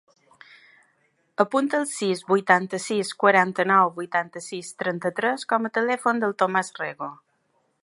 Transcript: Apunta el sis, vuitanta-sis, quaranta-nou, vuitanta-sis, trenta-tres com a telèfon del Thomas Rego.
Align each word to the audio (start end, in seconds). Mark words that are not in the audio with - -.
Apunta 1.43 1.77
el 1.81 1.85
sis, 1.89 2.23
vuitanta-sis, 2.31 3.11
quaranta-nou, 3.25 3.93
vuitanta-sis, 3.99 4.73
trenta-tres 4.83 5.47
com 5.55 5.69
a 5.71 5.75
telèfon 5.79 6.25
del 6.25 6.37
Thomas 6.43 6.75
Rego. 6.83 7.13